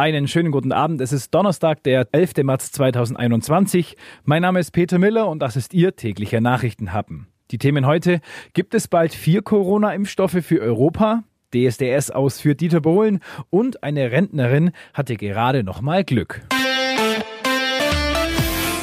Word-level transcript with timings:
Einen 0.00 0.28
schönen 0.28 0.50
guten 0.50 0.72
Abend. 0.72 0.98
Es 1.02 1.12
ist 1.12 1.34
Donnerstag, 1.34 1.82
der 1.82 2.08
11. 2.12 2.36
März 2.42 2.72
2021. 2.72 3.98
Mein 4.24 4.40
Name 4.40 4.58
ist 4.58 4.70
Peter 4.70 4.98
Miller 4.98 5.28
und 5.28 5.40
das 5.40 5.56
ist 5.56 5.74
Ihr 5.74 5.94
täglicher 5.94 6.40
Nachrichtenhappen. 6.40 7.26
Die 7.50 7.58
Themen 7.58 7.84
heute. 7.84 8.22
Gibt 8.54 8.72
es 8.72 8.88
bald 8.88 9.12
vier 9.12 9.42
Corona-Impfstoffe 9.42 10.38
für 10.40 10.62
Europa? 10.62 11.24
DSDS 11.52 12.10
ausführt 12.12 12.62
Dieter 12.62 12.80
Bohlen 12.80 13.20
und 13.50 13.82
eine 13.82 14.10
Rentnerin 14.10 14.70
hatte 14.94 15.16
gerade 15.16 15.64
noch 15.64 15.82
mal 15.82 16.02
Glück. 16.02 16.40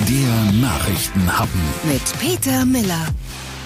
Der 0.08 0.62
Nachrichtenhappen 0.62 1.62
mit 1.86 2.14
Peter 2.20 2.64
Miller. 2.64 3.08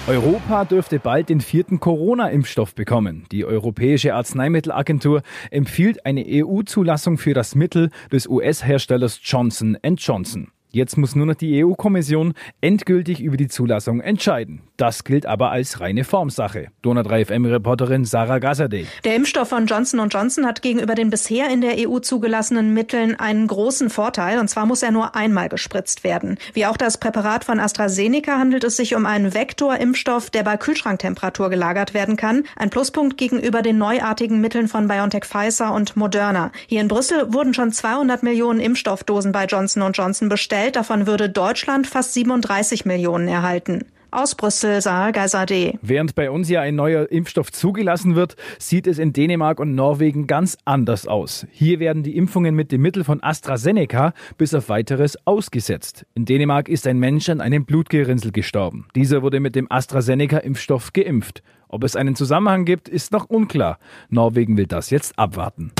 Europa 0.08 0.64
dürfte 0.64 0.98
bald 0.98 1.28
den 1.28 1.40
vierten 1.40 1.78
Corona-Impfstoff 1.78 2.74
bekommen. 2.74 3.24
Die 3.30 3.44
Europäische 3.44 4.14
Arzneimittelagentur 4.14 5.22
empfiehlt 5.52 6.04
eine 6.04 6.24
EU-Zulassung 6.26 7.18
für 7.18 7.34
das 7.34 7.54
Mittel 7.54 7.90
des 8.10 8.26
US-Herstellers 8.26 9.20
Johnson 9.22 9.78
Johnson. 9.98 10.51
Jetzt 10.74 10.96
muss 10.96 11.14
nur 11.14 11.26
noch 11.26 11.34
die 11.34 11.62
EU-Kommission 11.62 12.32
endgültig 12.62 13.20
über 13.20 13.36
die 13.36 13.48
Zulassung 13.48 14.00
entscheiden. 14.00 14.62
Das 14.78 15.04
gilt 15.04 15.26
aber 15.26 15.50
als 15.50 15.80
reine 15.80 16.02
Formsache. 16.02 16.68
Donau 16.80 17.02
3 17.02 17.26
FM-Reporterin 17.26 18.06
Sarah 18.06 18.38
Gasserde. 18.38 18.86
Der 19.04 19.14
Impfstoff 19.14 19.50
von 19.50 19.66
Johnson 19.66 20.08
Johnson 20.08 20.46
hat 20.46 20.62
gegenüber 20.62 20.94
den 20.94 21.10
bisher 21.10 21.50
in 21.50 21.60
der 21.60 21.74
EU 21.76 21.98
zugelassenen 21.98 22.72
Mitteln 22.72 23.20
einen 23.20 23.48
großen 23.48 23.90
Vorteil, 23.90 24.38
und 24.38 24.48
zwar 24.48 24.64
muss 24.64 24.82
er 24.82 24.92
nur 24.92 25.14
einmal 25.14 25.50
gespritzt 25.50 26.04
werden. 26.04 26.38
Wie 26.54 26.64
auch 26.64 26.78
das 26.78 26.96
Präparat 26.96 27.44
von 27.44 27.60
AstraZeneca 27.60 28.38
handelt 28.38 28.64
es 28.64 28.78
sich 28.78 28.94
um 28.94 29.04
einen 29.04 29.34
Vektorimpfstoff, 29.34 30.30
der 30.30 30.42
bei 30.42 30.56
Kühlschranktemperatur 30.56 31.50
gelagert 31.50 31.92
werden 31.92 32.16
kann. 32.16 32.44
Ein 32.56 32.70
Pluspunkt 32.70 33.18
gegenüber 33.18 33.60
den 33.60 33.76
neuartigen 33.76 34.40
Mitteln 34.40 34.68
von 34.68 34.88
BioNTech 34.88 35.26
Pfizer 35.26 35.74
und 35.74 35.96
Moderna. 35.96 36.50
Hier 36.66 36.80
in 36.80 36.88
Brüssel 36.88 37.30
wurden 37.30 37.52
schon 37.52 37.72
200 37.72 38.22
Millionen 38.22 38.58
Impfstoffdosen 38.58 39.32
bei 39.32 39.44
Johnson 39.44 39.92
Johnson 39.92 40.30
bestellt 40.30 40.61
bestellt. 40.62 40.76
Davon 40.76 41.06
würde 41.06 41.28
Deutschland 41.28 41.86
fast 41.86 42.14
37 42.14 42.84
Millionen 42.84 43.28
erhalten. 43.28 43.84
Aus 44.14 44.34
Brüssel, 44.34 44.82
Sarah 44.82 45.10
Gazadeh. 45.10 45.78
Während 45.80 46.14
bei 46.14 46.30
uns 46.30 46.50
ja 46.50 46.60
ein 46.60 46.74
neuer 46.74 47.10
Impfstoff 47.10 47.50
zugelassen 47.50 48.14
wird, 48.14 48.36
sieht 48.58 48.86
es 48.86 48.98
in 48.98 49.14
Dänemark 49.14 49.58
und 49.58 49.74
Norwegen 49.74 50.26
ganz 50.26 50.58
anders 50.66 51.06
aus. 51.06 51.46
Hier 51.50 51.80
werden 51.80 52.02
die 52.02 52.18
Impfungen 52.18 52.54
mit 52.54 52.72
dem 52.72 52.82
Mittel 52.82 53.04
von 53.04 53.22
AstraZeneca 53.22 54.12
bis 54.36 54.52
auf 54.52 54.68
weiteres 54.68 55.16
ausgesetzt. 55.26 56.04
In 56.14 56.26
Dänemark 56.26 56.68
ist 56.68 56.86
ein 56.86 56.98
Mensch 56.98 57.30
an 57.30 57.40
einem 57.40 57.64
Blutgerinnsel 57.64 58.32
gestorben. 58.32 58.86
Dieser 58.94 59.22
wurde 59.22 59.40
mit 59.40 59.56
dem 59.56 59.72
AstraZeneca-Impfstoff 59.72 60.92
geimpft. 60.92 61.42
Ob 61.68 61.82
es 61.82 61.96
einen 61.96 62.14
Zusammenhang 62.14 62.66
gibt, 62.66 62.90
ist 62.90 63.12
noch 63.12 63.30
unklar. 63.30 63.78
Norwegen 64.10 64.58
will 64.58 64.66
das 64.66 64.90
jetzt 64.90 65.18
abwarten. 65.18 65.72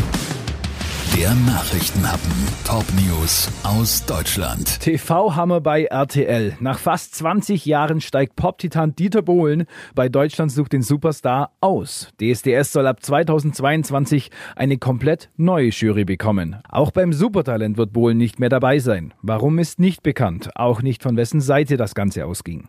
Der 1.11 1.35
Nachrichtenhappen. 1.35 2.33
Top 2.65 2.87
News 2.95 3.51
aus 3.65 4.07
Deutschland. 4.07 4.81
TV-Hammer 4.81 5.61
bei 5.61 5.85
RTL. 5.85 6.57
Nach 6.61 6.79
fast 6.79 7.15
20 7.17 7.67
Jahren 7.67 8.01
steigt 8.01 8.35
Pop-Titan 8.35 8.95
Dieter 8.95 9.21
Bohlen 9.21 9.67
bei 9.95 10.09
Deutschland 10.09 10.51
sucht 10.51 10.73
den 10.73 10.81
Superstar 10.81 11.51
aus. 11.61 12.09
DSDS 12.19 12.73
soll 12.73 12.87
ab 12.87 13.03
2022 13.03 14.31
eine 14.57 14.79
komplett 14.79 15.29
neue 15.37 15.69
Jury 15.69 16.07
bekommen. 16.07 16.57
Auch 16.67 16.93
beim 16.93 17.13
Supertalent 17.13 17.77
wird 17.77 17.93
Bohlen 17.93 18.17
nicht 18.17 18.41
mehr 18.41 18.49
dabei 18.49 18.79
sein. 18.79 19.13
Warum 19.21 19.59
ist 19.59 19.79
nicht 19.81 20.03
bekannt. 20.03 20.49
Auch 20.55 20.81
nicht 20.81 21.03
von 21.03 21.19
wessen 21.19 21.43
Seite 21.43 21.77
das 21.77 21.95
Ganze 21.95 22.25
ausging. 22.25 22.65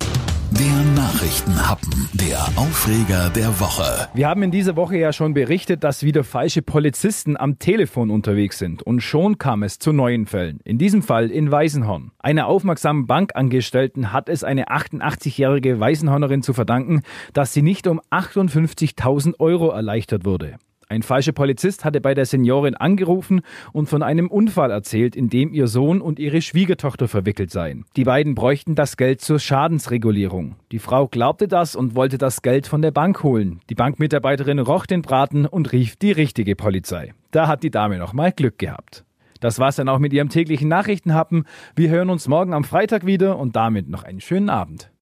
Der 0.60 0.84
Nachrichtenhappen, 0.96 2.10
der 2.14 2.40
Aufreger 2.56 3.32
der 3.32 3.60
Woche. 3.60 4.08
Wir 4.14 4.28
haben 4.28 4.44
in 4.44 4.52
dieser 4.52 4.76
Woche 4.76 4.98
ja 4.98 5.12
schon 5.12 5.34
berichtet, 5.34 5.84
dass 5.84 6.04
wieder 6.04 6.24
falsche 6.24 6.62
Polizisten 6.62 7.38
am 7.38 7.58
Telefon 7.58 8.12
unterwegs 8.12 8.60
sind. 8.60 8.84
Und 8.84 9.02
schon 9.02 9.40
kam 9.40 9.64
es 9.64 9.80
zu 9.80 9.94
neuen 9.94 10.28
Fällen. 10.28 10.60
In 10.64 10.78
diesem 10.78 11.02
Fall 11.02 11.32
in 11.32 11.52
Weißenhorn. 11.52 12.12
Einer 12.20 12.46
aufmerksamen 12.46 13.08
Bankangestellten 13.08 14.14
hat 14.14 14.30
es 14.30 14.44
eine 14.44 14.68
88-jährige 14.68 15.80
Weißenhornerin 15.80 16.44
zu 16.44 16.54
verdanken, 16.54 17.02
dass 17.34 17.54
sie 17.54 17.64
nicht 17.64 17.88
um 17.88 18.00
58.000 18.12 19.40
Euro 19.40 19.72
erleichtert 19.72 20.24
wurde. 20.24 20.58
Ein 20.94 21.02
falscher 21.02 21.32
Polizist 21.32 21.86
hatte 21.86 22.02
bei 22.02 22.14
der 22.14 22.28
Seniorin 22.28 22.76
angerufen 22.76 23.42
und 23.72 23.90
von 23.90 24.04
einem 24.04 24.28
Unfall 24.28 24.70
erzählt, 24.70 25.16
in 25.16 25.28
dem 25.28 25.52
ihr 25.52 25.66
Sohn 25.66 26.02
und 26.02 26.20
ihre 26.20 26.40
Schwiegertochter 26.40 27.08
verwickelt 27.08 27.50
seien. 27.50 27.86
Die 27.96 28.04
beiden 28.04 28.36
bräuchten 28.36 28.76
das 28.76 28.96
Geld 28.96 29.20
zur 29.20 29.40
Schadensregulierung. 29.40 30.54
Die 30.72 30.78
Frau 30.78 31.08
glaubte 31.08 31.48
das 31.48 31.76
und 31.76 31.96
wollte 31.96 32.20
das 32.20 32.44
Geld 32.44 32.68
von 32.68 32.84
der 32.84 32.92
Bank 32.92 33.24
holen. 33.24 33.60
Die 33.72 33.76
Bankmitarbeiterin 33.76 34.60
roch 34.60 34.86
den 34.86 35.02
Braten 35.02 35.48
und 35.48 35.72
rief 35.72 35.96
die 35.96 36.12
richtige 36.12 36.56
Polizei. 36.56 37.16
Da 37.32 37.48
hat 37.48 37.64
die 37.64 37.72
Dame 37.72 37.98
noch 37.98 38.14
mal 38.14 38.32
Glück 38.32 38.60
gehabt. 38.60 39.04
Das 39.40 39.58
war's 39.58 39.78
dann 39.78 39.90
auch 39.90 39.98
mit 39.98 40.14
ihrem 40.14 40.30
täglichen 40.30 40.68
Nachrichtenhappen. 40.68 41.46
Wir 41.76 41.90
hören 41.90 42.12
uns 42.12 42.28
morgen 42.28 42.54
am 42.54 42.66
Freitag 42.66 43.04
wieder 43.04 43.40
und 43.40 43.56
damit 43.56 43.90
noch 43.90 44.04
einen 44.04 44.22
schönen 44.22 44.52
Abend. 44.52 44.92